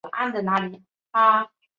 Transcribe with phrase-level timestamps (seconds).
[0.03, 0.77] 后由薛星辉接
[1.11, 1.49] 任。